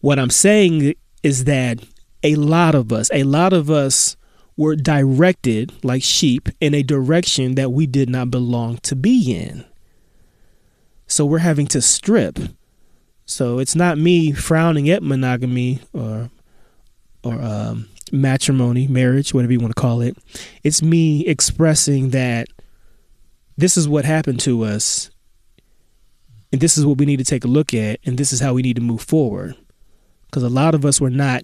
What 0.00 0.18
I'm 0.18 0.30
saying 0.30 0.94
is 1.22 1.44
that 1.44 1.84
a 2.22 2.36
lot 2.36 2.74
of 2.74 2.92
us, 2.92 3.10
a 3.12 3.24
lot 3.24 3.52
of 3.52 3.70
us 3.70 4.16
were 4.56 4.76
directed 4.76 5.72
like 5.84 6.02
sheep 6.02 6.48
in 6.60 6.74
a 6.74 6.82
direction 6.82 7.54
that 7.56 7.72
we 7.72 7.86
did 7.86 8.08
not 8.08 8.30
belong 8.30 8.78
to 8.78 8.94
be 8.94 9.34
in. 9.34 9.64
So 11.06 11.26
we're 11.26 11.38
having 11.38 11.66
to 11.68 11.82
strip. 11.82 12.38
So 13.26 13.58
it's 13.58 13.74
not 13.74 13.98
me 13.98 14.32
frowning 14.32 14.88
at 14.90 15.02
monogamy 15.02 15.80
or 15.92 16.30
or 17.24 17.40
um, 17.40 17.88
matrimony, 18.12 18.86
marriage, 18.86 19.32
whatever 19.34 19.52
you 19.52 19.60
want 19.60 19.74
to 19.74 19.80
call 19.80 20.00
it. 20.02 20.16
It's 20.62 20.82
me 20.82 21.26
expressing 21.26 22.10
that 22.10 22.46
this 23.56 23.76
is 23.76 23.88
what 23.88 24.04
happened 24.04 24.40
to 24.40 24.62
us, 24.64 25.10
and 26.52 26.60
this 26.60 26.76
is 26.76 26.84
what 26.84 26.98
we 26.98 27.06
need 27.06 27.18
to 27.18 27.24
take 27.24 27.44
a 27.44 27.48
look 27.48 27.74
at, 27.74 27.98
and 28.04 28.18
this 28.18 28.32
is 28.32 28.40
how 28.40 28.54
we 28.54 28.62
need 28.62 28.76
to 28.76 28.82
move 28.82 29.02
forward. 29.02 29.56
Because 30.26 30.42
a 30.42 30.48
lot 30.48 30.74
of 30.74 30.84
us 30.84 31.00
were 31.00 31.10
not 31.10 31.42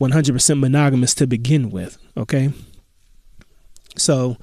100% 0.00 0.60
monogamous 0.60 1.14
to 1.14 1.26
begin 1.26 1.70
with, 1.70 1.98
okay? 2.16 2.52
So, 3.96 4.36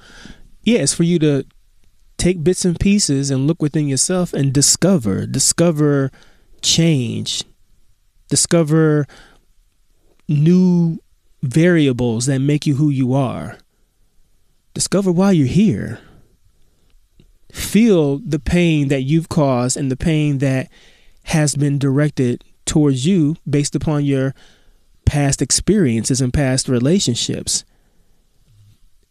yeah, 0.62 0.84
for 0.86 1.04
you 1.04 1.18
to 1.20 1.44
take 2.16 2.42
bits 2.42 2.64
and 2.64 2.78
pieces 2.78 3.30
and 3.30 3.46
look 3.46 3.60
within 3.60 3.88
yourself 3.88 4.32
and 4.32 4.52
discover, 4.52 5.26
discover 5.26 6.10
change, 6.62 7.44
discover 8.28 9.06
new 10.28 10.98
variables 11.44 12.26
that 12.26 12.38
make 12.38 12.66
you 12.66 12.76
who 12.76 12.88
you 12.88 13.14
are. 13.14 13.58
Discover 14.72 15.12
why 15.12 15.32
you're 15.32 15.46
here. 15.46 16.00
Feel 17.52 18.18
the 18.18 18.40
pain 18.40 18.88
that 18.88 19.02
you've 19.02 19.28
caused 19.28 19.76
and 19.76 19.90
the 19.90 19.96
pain 19.96 20.38
that 20.38 20.68
has 21.24 21.54
been 21.54 21.78
directed 21.78 22.42
towards 22.64 23.06
you 23.06 23.36
based 23.48 23.76
upon 23.76 24.04
your 24.04 24.34
past 25.04 25.40
experiences 25.40 26.20
and 26.20 26.32
past 26.32 26.68
relationships. 26.68 27.64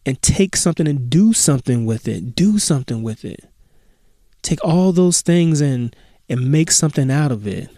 And 0.04 0.20
take 0.20 0.54
something 0.56 0.86
and 0.86 1.08
do 1.08 1.32
something 1.32 1.86
with 1.86 2.06
it. 2.08 2.34
Do 2.34 2.58
something 2.58 3.02
with 3.02 3.24
it. 3.24 3.48
Take 4.42 4.62
all 4.62 4.92
those 4.92 5.22
things 5.22 5.62
and 5.62 5.96
and 6.28 6.50
make 6.50 6.70
something 6.70 7.10
out 7.10 7.32
of 7.32 7.46
it. 7.46 7.70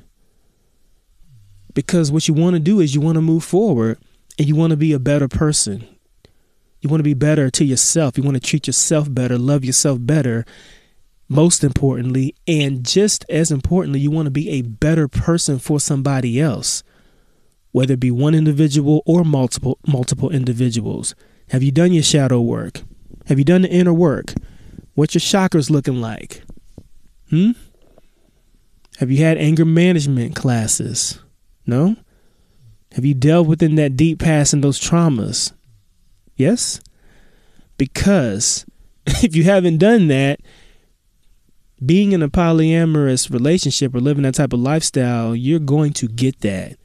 Because 1.75 2.11
what 2.11 2.27
you 2.27 2.35
want 2.35 2.55
to 2.55 2.61
do 2.61 2.81
is 2.81 2.95
you 2.95 3.01
want 3.01 3.17
to 3.17 3.21
move 3.21 3.45
forward 3.45 3.99
and 4.39 4.47
you 4.49 4.55
want 4.57 4.73
to 4.73 4.77
be 4.77 4.93
a 4.93 4.99
better 4.99 5.29
person. 5.29 5.87
You 6.81 6.91
want 6.91 7.01
to 7.01 7.05
be 7.05 7.15
better 7.15 7.51
to 7.51 7.65
yourself. 7.65 8.19
You 8.19 8.25
want 8.25 8.37
to 8.37 8.41
treat 8.41 8.67
yourself 8.67 9.13
better, 9.13 9.39
love 9.39 9.65
yourself 9.65 9.99
better, 10.01 10.45
most 11.29 11.65
importantly. 11.65 12.35
And 12.47 12.85
just 12.85 13.25
as 13.29 13.51
importantly, 13.51 14.01
you 14.01 14.11
want 14.11 14.27
to 14.27 14.31
be 14.31 14.51
a 14.51 14.63
better 14.63 15.09
person 15.09 15.59
for 15.59 15.81
somebody 15.81 16.41
else. 16.41 16.83
whether 17.73 17.93
it 17.95 18.01
be 18.01 18.11
one 18.11 18.35
individual 18.35 19.03
or 19.05 19.23
multiple 19.23 19.79
multiple 19.87 20.31
individuals. 20.31 21.15
Have 21.51 21.63
you 21.63 21.71
done 21.71 21.93
your 21.93 22.03
shadow 22.03 22.41
work? 22.41 22.81
Have 23.27 23.39
you 23.39 23.45
done 23.45 23.63
the 23.63 23.71
inner 23.71 23.93
work? 23.93 24.33
What's 24.95 25.15
your 25.15 25.21
chakras 25.21 25.69
looking 25.69 26.01
like? 26.01 26.43
Hmm? 27.29 27.51
Have 28.99 29.11
you 29.11 29.23
had 29.23 29.37
anger 29.37 29.67
management 29.67 30.35
classes? 30.35 31.21
No? 31.67 31.97
Have 32.93 33.05
you 33.05 33.15
delved 33.15 33.49
within 33.49 33.75
that 33.77 33.97
deep 33.97 34.19
past 34.21 34.53
and 34.53 34.65
those 34.65 34.81
traumas? 34.81 35.53
Yes? 36.37 36.81
Because 37.77 38.65
if 39.07 39.37
you 39.37 39.45
haven't 39.45 39.79
done 39.79 40.09
that, 40.09 40.41
being 41.85 42.13
in 42.13 42.23
a 42.23 42.29
polyamorous 42.29 43.31
relationship 43.31 43.95
or 43.95 44.01
living 44.01 44.23
that 44.23 44.35
type 44.35 44.53
of 44.53 44.61
lifestyle, 44.61 45.37
you're 45.37 45.59
going 45.59 45.93
to 45.95 46.09
get 46.09 46.41
that. 46.41 46.77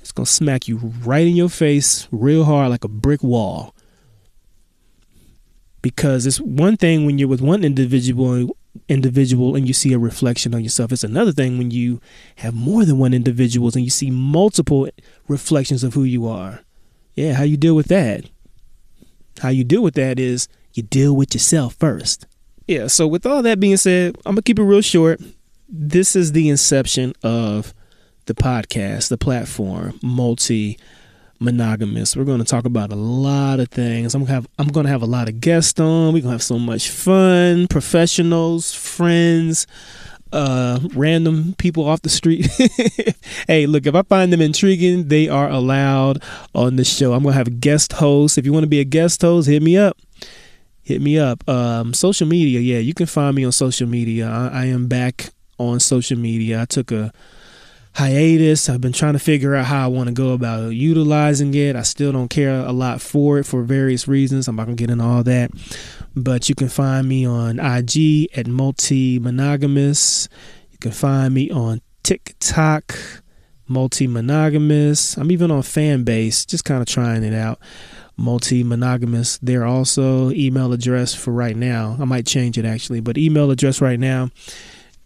It's 0.00 0.12
going 0.12 0.26
to 0.26 0.32
smack 0.32 0.68
you 0.68 0.76
right 1.04 1.26
in 1.26 1.36
your 1.36 1.48
face 1.48 2.08
real 2.10 2.44
hard 2.44 2.70
like 2.70 2.84
a 2.84 2.88
brick 2.88 3.22
wall. 3.22 3.74
Because 5.82 6.26
it's 6.26 6.40
one 6.40 6.76
thing 6.76 7.06
when 7.06 7.18
you're 7.18 7.28
with 7.28 7.40
one 7.40 7.62
individual 7.62 8.56
individual 8.88 9.56
and 9.56 9.66
you 9.66 9.72
see 9.72 9.92
a 9.92 9.98
reflection 9.98 10.54
on 10.54 10.62
yourself. 10.62 10.92
It's 10.92 11.04
another 11.04 11.32
thing 11.32 11.58
when 11.58 11.70
you 11.70 12.00
have 12.36 12.54
more 12.54 12.84
than 12.84 12.98
one 12.98 13.14
individuals 13.14 13.74
and 13.74 13.84
you 13.84 13.90
see 13.90 14.10
multiple 14.10 14.88
reflections 15.28 15.84
of 15.84 15.94
who 15.94 16.04
you 16.04 16.26
are. 16.26 16.60
Yeah, 17.14 17.34
how 17.34 17.42
you 17.44 17.56
deal 17.56 17.74
with 17.74 17.88
that? 17.88 18.24
How 19.40 19.48
you 19.48 19.64
deal 19.64 19.82
with 19.82 19.94
that 19.94 20.18
is 20.18 20.48
you 20.74 20.82
deal 20.82 21.14
with 21.16 21.34
yourself 21.34 21.74
first. 21.74 22.26
Yeah, 22.66 22.88
so 22.88 23.06
with 23.06 23.26
all 23.26 23.42
that 23.42 23.60
being 23.60 23.76
said, 23.76 24.16
I'm 24.26 24.34
going 24.34 24.36
to 24.36 24.42
keep 24.42 24.58
it 24.58 24.64
real 24.64 24.80
short. 24.80 25.20
This 25.68 26.16
is 26.16 26.32
the 26.32 26.48
inception 26.48 27.14
of 27.22 27.72
the 28.26 28.34
podcast, 28.34 29.08
the 29.08 29.18
platform, 29.18 29.98
multi 30.02 30.78
monogamous. 31.38 32.16
We're 32.16 32.24
going 32.24 32.38
to 32.38 32.44
talk 32.44 32.64
about 32.64 32.92
a 32.92 32.96
lot 32.96 33.60
of 33.60 33.68
things. 33.68 34.14
I'm 34.14 34.22
going 34.22 34.28
to 34.28 34.32
have 34.34 34.48
I'm 34.58 34.68
going 34.68 34.86
to 34.86 34.92
have 34.92 35.02
a 35.02 35.06
lot 35.06 35.28
of 35.28 35.40
guests 35.40 35.78
on. 35.80 36.08
We're 36.08 36.20
going 36.20 36.22
to 36.22 36.30
have 36.30 36.42
so 36.42 36.58
much 36.58 36.88
fun, 36.90 37.66
professionals, 37.68 38.74
friends, 38.74 39.66
uh 40.32 40.80
random 40.94 41.54
people 41.58 41.88
off 41.88 42.02
the 42.02 42.08
street. 42.08 42.46
hey, 43.46 43.66
look, 43.66 43.86
if 43.86 43.94
I 43.94 44.02
find 44.02 44.32
them 44.32 44.40
intriguing, 44.40 45.08
they 45.08 45.28
are 45.28 45.48
allowed 45.48 46.22
on 46.54 46.76
the 46.76 46.84
show. 46.84 47.12
I'm 47.12 47.22
going 47.22 47.32
to 47.32 47.38
have 47.38 47.60
guest 47.60 47.94
hosts. 47.94 48.38
If 48.38 48.44
you 48.44 48.52
want 48.52 48.64
to 48.64 48.68
be 48.68 48.80
a 48.80 48.84
guest 48.84 49.22
host, 49.22 49.48
hit 49.48 49.62
me 49.62 49.76
up. 49.76 49.96
Hit 50.82 51.00
me 51.02 51.18
up. 51.18 51.48
Um 51.48 51.94
social 51.94 52.26
media, 52.26 52.60
yeah, 52.60 52.78
you 52.78 52.94
can 52.94 53.06
find 53.06 53.34
me 53.34 53.44
on 53.44 53.52
social 53.52 53.88
media. 53.88 54.28
I, 54.28 54.62
I 54.62 54.64
am 54.66 54.88
back 54.88 55.30
on 55.58 55.80
social 55.80 56.18
media. 56.18 56.62
I 56.62 56.64
took 56.64 56.92
a 56.92 57.12
hiatus. 57.96 58.68
I've 58.68 58.80
been 58.80 58.92
trying 58.92 59.14
to 59.14 59.18
figure 59.18 59.54
out 59.54 59.66
how 59.66 59.84
I 59.84 59.86
want 59.88 60.08
to 60.08 60.14
go 60.14 60.32
about 60.32 60.74
utilizing 60.74 61.54
it. 61.54 61.76
I 61.76 61.82
still 61.82 62.12
don't 62.12 62.28
care 62.28 62.60
a 62.60 62.72
lot 62.72 63.00
for 63.00 63.38
it 63.38 63.44
for 63.44 63.62
various 63.62 64.06
reasons. 64.06 64.48
I'm 64.48 64.56
not 64.56 64.66
going 64.66 64.76
to 64.76 64.82
get 64.82 64.90
into 64.90 65.04
all 65.04 65.22
that. 65.24 65.50
But 66.16 66.48
you 66.48 66.54
can 66.54 66.70
find 66.70 67.06
me 67.06 67.26
on 67.26 67.60
IG 67.60 68.28
at 68.34 68.46
multi 68.46 69.18
monogamous. 69.18 70.28
You 70.72 70.78
can 70.78 70.92
find 70.92 71.34
me 71.34 71.50
on 71.50 71.82
TikTok, 72.02 72.96
multi 73.68 74.06
monogamous. 74.06 75.18
I'm 75.18 75.30
even 75.30 75.50
on 75.50 75.60
Fanbase, 75.60 76.46
just 76.46 76.64
kind 76.64 76.80
of 76.80 76.88
trying 76.88 77.22
it 77.22 77.34
out. 77.34 77.60
Multi 78.16 78.64
monogamous 78.64 79.36
there 79.42 79.66
also. 79.66 80.30
Email 80.30 80.72
address 80.72 81.14
for 81.14 81.32
right 81.32 81.56
now. 81.56 81.98
I 82.00 82.06
might 82.06 82.26
change 82.26 82.56
it 82.56 82.64
actually, 82.64 83.00
but 83.00 83.18
email 83.18 83.50
address 83.50 83.82
right 83.82 84.00
now 84.00 84.30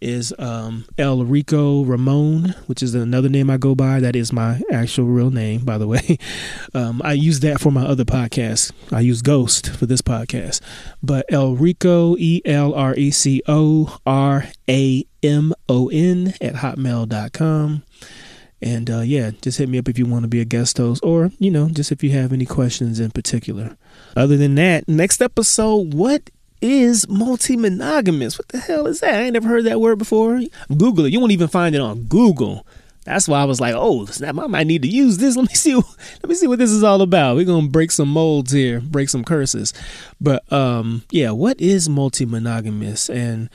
is 0.01 0.33
um, 0.39 0.85
El 0.97 1.19
Reco 1.19 1.87
Ramon, 1.87 2.55
which 2.65 2.83
is 2.83 2.95
another 2.95 3.29
name 3.29 3.49
I 3.49 3.57
go 3.57 3.75
by. 3.75 3.99
That 3.99 4.15
is 4.15 4.33
my 4.33 4.61
actual 4.71 5.05
real 5.05 5.31
name, 5.31 5.63
by 5.63 5.77
the 5.77 5.87
way. 5.87 6.17
Um, 6.73 7.01
I 7.03 7.13
use 7.13 7.41
that 7.41 7.59
for 7.59 7.69
my 7.69 7.83
other 7.83 8.05
podcast. 8.05 8.71
I 8.91 9.01
use 9.01 9.21
Ghost 9.21 9.69
for 9.71 9.85
this 9.85 10.01
podcast. 10.01 10.61
But 11.03 11.25
El 11.29 11.57
Reco, 11.57 12.15
E 12.17 12.41
L 12.45 12.73
R 12.73 12.95
E 12.95 13.11
C 13.11 13.41
O 13.47 13.97
R 14.05 14.45
A 14.69 15.05
M 15.21 15.53
O 15.67 15.89
N 15.89 16.33
at 16.39 16.55
hotmail.com. 16.55 17.83
And 18.61 18.89
uh, 18.89 18.99
yeah, 19.01 19.31
just 19.41 19.57
hit 19.57 19.69
me 19.69 19.79
up 19.79 19.89
if 19.89 19.97
you 19.97 20.05
want 20.05 20.23
to 20.23 20.29
be 20.29 20.39
a 20.39 20.45
guest 20.45 20.77
host 20.77 21.03
or, 21.03 21.31
you 21.39 21.51
know, 21.51 21.67
just 21.69 21.91
if 21.91 22.03
you 22.03 22.11
have 22.11 22.31
any 22.31 22.45
questions 22.45 22.99
in 22.99 23.11
particular. 23.11 23.75
Other 24.15 24.37
than 24.37 24.55
that, 24.55 24.87
next 24.87 25.21
episode, 25.21 25.93
what 25.93 26.29
is 26.61 27.07
multi-monogamous. 27.09 28.37
What 28.37 28.49
the 28.49 28.59
hell 28.59 28.87
is 28.87 28.99
that? 28.99 29.15
I 29.15 29.23
ain't 29.23 29.33
never 29.33 29.47
heard 29.47 29.65
that 29.65 29.81
word 29.81 29.97
before. 29.97 30.41
Google 30.77 31.05
it. 31.05 31.13
You 31.13 31.19
won't 31.19 31.31
even 31.31 31.47
find 31.47 31.75
it 31.75 31.81
on 31.81 32.03
Google. 32.03 32.65
That's 33.03 33.27
why 33.27 33.41
I 33.41 33.45
was 33.45 33.59
like, 33.59 33.73
oh, 33.75 34.05
snap, 34.05 34.37
I 34.37 34.45
might 34.45 34.67
need 34.67 34.83
to 34.83 34.87
use 34.87 35.17
this. 35.17 35.35
Let 35.37 35.49
me 35.49 35.55
see 35.55 35.75
let 35.75 36.27
me 36.27 36.35
see 36.35 36.47
what 36.47 36.59
this 36.59 36.69
is 36.69 36.83
all 36.83 37.01
about. 37.01 37.35
We're 37.35 37.45
gonna 37.45 37.67
break 37.67 37.91
some 37.91 38.09
molds 38.09 38.51
here, 38.51 38.79
break 38.79 39.09
some 39.09 39.23
curses. 39.23 39.73
But 40.19 40.49
um, 40.51 41.03
yeah, 41.09 41.31
what 41.31 41.59
is 41.59 41.89
multi-monogamous 41.89 43.09
and 43.09 43.49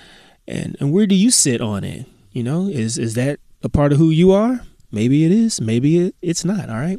and 0.49 0.77
and 0.81 0.93
where 0.93 1.07
do 1.07 1.15
you 1.15 1.31
sit 1.31 1.61
on 1.61 1.85
it? 1.85 2.07
You 2.33 2.43
know, 2.43 2.67
is 2.67 2.99
is 2.99 3.15
that 3.15 3.39
a 3.63 3.69
part 3.69 3.93
of 3.93 3.99
who 3.99 4.11
you 4.11 4.33
are? 4.33 4.61
Maybe 4.91 5.25
it 5.25 5.33
is, 5.33 5.61
maybe 5.61 5.99
it, 5.99 6.15
it's 6.23 6.45
not, 6.45 6.69
all 6.69 6.77
right. 6.77 6.99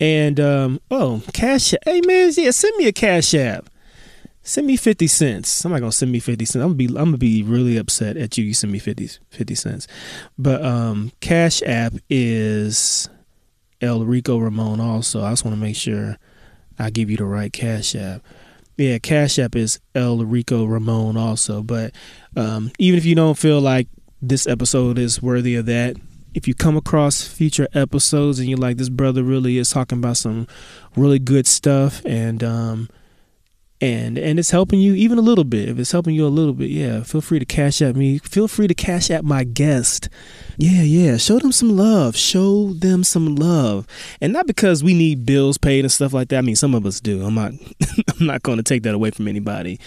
And 0.00 0.38
um, 0.38 0.80
oh, 0.90 1.22
cash 1.32 1.74
App. 1.74 1.80
hey 1.84 2.00
man, 2.02 2.30
yeah, 2.36 2.50
send 2.50 2.76
me 2.76 2.86
a 2.86 2.92
cash 2.92 3.34
app 3.34 3.68
send 4.44 4.66
me 4.66 4.76
50 4.76 5.06
cents. 5.08 5.48
Somebody 5.48 5.80
gonna 5.80 5.90
send 5.90 6.12
me 6.12 6.20
50 6.20 6.44
cents. 6.44 6.62
I'm 6.62 6.68
gonna 6.68 6.74
be 6.74 6.86
I'm 6.86 6.92
gonna 7.06 7.18
be 7.18 7.42
really 7.42 7.76
upset 7.76 8.16
at 8.16 8.38
you. 8.38 8.44
You 8.44 8.54
send 8.54 8.72
me 8.72 8.78
50, 8.78 9.08
50 9.30 9.54
cents. 9.56 9.88
But 10.38 10.64
um 10.64 11.10
Cash 11.20 11.62
App 11.62 11.94
is 12.08 13.08
El 13.80 14.00
Reco 14.00 14.40
Ramon 14.40 14.80
also. 14.80 15.24
I 15.24 15.30
just 15.30 15.44
wanna 15.44 15.56
make 15.56 15.76
sure 15.76 16.18
I 16.78 16.90
give 16.90 17.10
you 17.10 17.16
the 17.16 17.24
right 17.24 17.52
Cash 17.52 17.96
App. 17.96 18.22
Yeah, 18.76 18.98
Cash 18.98 19.38
App 19.38 19.56
is 19.56 19.80
El 19.94 20.18
Reco 20.18 20.68
Ramon 20.70 21.16
also. 21.16 21.62
But 21.62 21.94
um 22.36 22.70
even 22.78 22.98
if 22.98 23.04
you 23.04 23.14
don't 23.14 23.38
feel 23.38 23.60
like 23.60 23.88
this 24.20 24.46
episode 24.46 24.98
is 24.98 25.22
worthy 25.22 25.56
of 25.56 25.66
that, 25.66 25.96
if 26.34 26.46
you 26.46 26.54
come 26.54 26.76
across 26.76 27.26
future 27.26 27.68
episodes 27.74 28.38
and 28.38 28.48
you're 28.48 28.58
like, 28.58 28.76
this 28.76 28.88
brother 28.88 29.22
really 29.22 29.56
is 29.56 29.70
talking 29.70 29.98
about 29.98 30.16
some 30.16 30.46
really 30.96 31.18
good 31.18 31.46
stuff 31.46 32.02
and 32.04 32.44
um 32.44 32.88
and 33.84 34.16
and 34.16 34.38
it's 34.38 34.50
helping 34.50 34.80
you 34.80 34.94
even 34.94 35.18
a 35.18 35.22
little 35.22 35.44
bit. 35.44 35.68
If 35.68 35.78
it's 35.78 35.92
helping 35.92 36.14
you 36.14 36.26
a 36.26 36.28
little 36.28 36.54
bit 36.54 36.70
yeah 36.70 37.02
feel 37.02 37.20
free 37.20 37.38
to 37.38 37.44
cash 37.44 37.82
at 37.82 37.96
me. 37.96 38.18
Feel 38.18 38.48
free 38.48 38.66
to 38.66 38.74
cash 38.74 39.10
at 39.10 39.24
my 39.24 39.44
guest. 39.44 40.08
Yeah 40.56 40.82
yeah. 40.82 41.16
Show 41.18 41.38
them 41.38 41.52
some 41.52 41.76
love. 41.76 42.16
Show 42.16 42.72
them 42.72 43.04
some 43.04 43.36
love. 43.36 43.86
And 44.20 44.32
not 44.32 44.46
because 44.46 44.82
we 44.82 44.94
need 44.94 45.26
bills 45.26 45.58
paid 45.58 45.84
and 45.84 45.92
stuff 45.92 46.12
like 46.12 46.28
that. 46.28 46.38
I 46.38 46.42
mean 46.42 46.56
some 46.56 46.74
of 46.74 46.86
us 46.86 47.00
do. 47.00 47.24
I'm 47.24 47.34
not 47.34 47.52
i'm 48.20 48.26
not 48.26 48.42
going 48.42 48.56
to 48.56 48.62
take 48.62 48.84
that 48.84 48.94
away 48.94 49.10
from 49.10 49.28
anybody. 49.28 49.78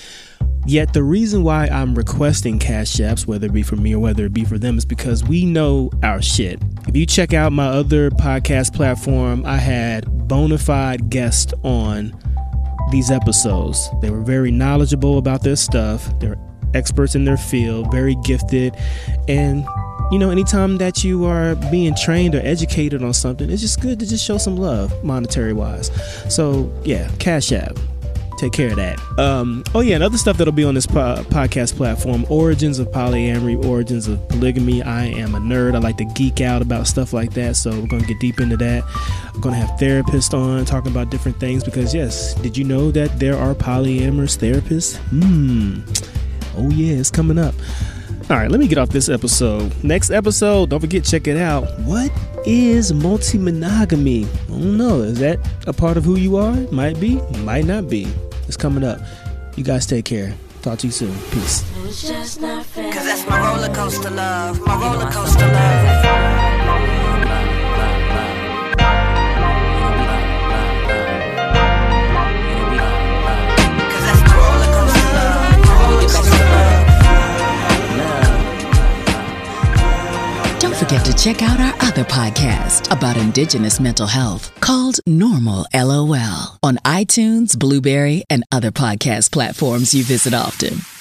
Yet 0.68 0.92
the 0.92 1.04
reason 1.04 1.44
why 1.44 1.68
I'm 1.68 1.96
requesting 1.96 2.60
cash 2.60 2.96
apps, 2.98 3.26
whether 3.26 3.48
it 3.48 3.54
be 3.54 3.64
for 3.64 3.78
me 3.78 3.96
or 3.96 4.00
whether 4.00 4.26
it 4.26 4.34
be 4.34 4.44
for 4.44 4.58
them, 4.58 4.78
is 4.78 4.84
because 4.84 5.24
we 5.24 5.46
know 5.46 5.90
our 6.04 6.22
shit. 6.22 6.62
If 6.88 6.96
you 6.96 7.06
check 7.06 7.34
out 7.34 7.54
my 7.54 7.68
other 7.68 8.12
podcast 8.12 8.76
platform, 8.76 9.46
I 9.46 9.58
had 9.58 10.28
bona 10.28 10.58
fide 10.58 11.10
guests 11.10 11.54
on 11.64 12.14
these 12.91 13.12
episodes. 13.12 13.89
They 14.02 14.10
were 14.10 14.21
very 14.21 14.52
knowledgeable 14.52 15.17
about 15.17 15.43
their 15.43 15.56
stuff. 15.56 16.08
They're 16.19 16.38
experts 16.73 17.15
in 17.15 17.26
their 17.26 17.38
field, 17.38 17.91
very 17.91 18.15
gifted. 18.23 18.76
And, 19.28 19.65
you 20.12 20.19
know, 20.19 20.30
anytime 20.30 20.78
that 20.78 21.04
you 21.04 21.26
are 21.26 21.56
being 21.71 21.95
trained 21.95 22.36
or 22.36 22.39
educated 22.39 23.04
on 23.04 23.13
something, 23.13 23.50
it's 23.50 23.62
just 23.62 23.82
good 23.82 24.00
to 24.00 24.08
just 24.08 24.23
show 24.23 24.38
some 24.38 24.58
love, 24.58 25.04
monetary 25.04 25.54
wise. 25.54 25.91
So, 26.34 26.71
yeah, 26.84 27.10
Cash 27.19 27.52
App 27.52 27.78
take 28.38 28.54
care 28.54 28.69
of 28.69 28.76
that. 28.78 29.00
Um, 29.19 29.63
oh 29.73 29.82
yeah, 29.82 29.95
and 29.95 30.04
other 30.04 30.17
stuff 30.17 30.38
that'll 30.38 30.54
be 30.54 30.63
on 30.63 30.76
this 30.76 30.86
po- 30.86 31.23
podcast 31.30 31.76
platform: 31.76 32.26
origins 32.30 32.80
of 32.80 32.88
polyamory, 32.89 33.63
origins 33.65 34.08
of 34.08 34.26
polygamy. 34.30 34.82
I 34.82 35.06
am 35.06 35.36
a 35.36 35.39
nerd. 35.39 35.76
I 35.76 35.80
like 35.80 35.97
to 35.97 36.06
geek 36.06 36.41
out 36.41 36.62
about 36.62 36.88
stuff 36.88 37.13
like 37.13 37.34
that, 37.34 37.56
so 37.56 37.71
we're 37.71 37.88
gonna 37.88 38.06
get 38.06 38.19
deep 38.19 38.39
into 38.39 38.58
that. 38.58 38.84
I'm 39.34 39.41
gonna 39.41 39.58
have 39.58 39.80
therapists 39.80 40.34
on 40.34 40.65
talking 40.65 40.91
about 40.91 41.10
different 41.10 41.39
things 41.39 41.63
because 41.63 41.93
yes, 41.93 42.34
did 42.36 42.58
you 42.58 42.63
know 42.63 42.91
that 42.91 43.19
there 43.19 43.38
are 43.38 43.54
polyamorous 43.54 44.38
therapists? 44.38 44.97
Hmm. 45.10 45.82
Oh 46.58 46.69
yeah, 46.69 46.95
it's 46.95 47.12
coming 47.12 47.38
up. 47.38 47.56
All 48.30 48.36
right, 48.36 48.52
let 48.52 48.60
me 48.60 48.67
get 48.67 48.78
off 48.78 48.89
this 48.89 49.08
episode. 49.08 49.71
Next 49.86 50.12
episode, 50.12 50.69
don't 50.69 50.82
forget, 50.82 51.06
check 51.06 51.28
it 51.28 51.38
out. 51.38 51.63
What 51.82 52.12
is 52.45 52.91
multi 52.91 53.38
monogamy? 53.38 54.26
I 54.26 54.50
don't 54.50 54.76
know. 54.76 55.02
Is 55.02 55.19
that 55.19 55.39
a 55.65 55.71
part 55.71 55.95
of 55.95 56.04
who 56.04 56.17
you 56.17 56.36
are? 56.36 56.54
Might 56.69 57.00
be, 57.00 57.21
might 57.43 57.63
not 57.63 57.89
be. 57.89 58.06
It's 58.48 58.58
coming 58.58 58.84
up. 58.84 59.00
You 59.56 59.64
guys 59.64 59.86
take 59.86 60.06
care. 60.06 60.34
Talk 60.62 60.80
to 60.80 60.88
you 60.88 60.92
soon. 60.94 61.14
Peace. 61.32 61.64
Cause 61.74 62.10
that's 62.10 63.28
my 63.28 63.40
roller 63.40 63.74
coaster 63.74 64.10
love. 64.10 64.60
My 64.66 64.76
roller 64.76 65.12
coaster 65.12 65.48
love. 65.48 66.37
Forget 80.88 81.06
to 81.06 81.13
check 81.21 81.28
check 81.38 81.41
out 81.41 81.60
our 81.60 81.73
other 81.86 82.06
podcast 82.06 82.89
about 82.95 83.17
Indigenous 83.17 83.78
mental 83.78 84.08
health 84.08 84.58
called 84.62 85.02
Normal 85.06 85.65
LOL 85.73 86.58
on 86.63 86.78
iTunes, 86.86 87.60
Blubrry, 87.60 88.23
and 88.30 88.45
other 88.54 88.71
podcast 88.71 89.34
platforms 89.34 89.93
you 89.93 90.06
visit 90.06 90.34
often. 90.34 90.97